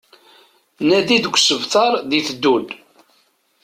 Nadi 0.87 1.17
deg 1.23 1.35
usebter 1.37 1.91
d-iteddun 2.09 2.65